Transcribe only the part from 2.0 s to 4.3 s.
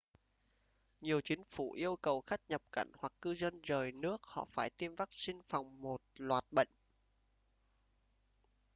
cầu khách nhập cảnh hoặc cư dân rời nước